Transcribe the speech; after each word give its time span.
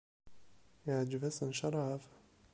Iεǧeb-asen 0.89 1.51
ccrab? 1.57 2.01